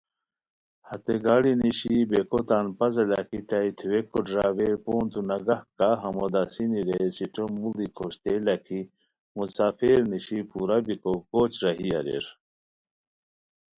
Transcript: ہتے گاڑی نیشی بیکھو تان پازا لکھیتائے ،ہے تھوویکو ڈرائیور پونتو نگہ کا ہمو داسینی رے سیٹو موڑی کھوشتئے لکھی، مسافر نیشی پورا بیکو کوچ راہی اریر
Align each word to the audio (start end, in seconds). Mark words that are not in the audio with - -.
ہتے 0.87 1.15
گاڑی 1.25 1.53
نیشی 1.61 1.95
بیکھو 2.09 2.39
تان 2.47 2.65
پازا 2.77 3.03
لکھیتائے 3.11 3.67
،ہے 3.69 3.75
تھوویکو 3.77 4.19
ڈرائیور 4.27 4.75
پونتو 4.83 5.19
نگہ 5.29 5.57
کا 5.77 5.89
ہمو 6.03 6.25
داسینی 6.33 6.81
رے 6.87 6.99
سیٹو 7.15 7.45
موڑی 7.57 7.87
کھوشتئے 7.97 8.35
لکھی، 8.45 8.79
مسافر 9.37 9.97
نیشی 10.11 10.39
پورا 10.49 10.77
بیکو 10.85 11.13
کوچ 11.31 11.53
راہی 11.63 11.89
اریر 11.97 12.25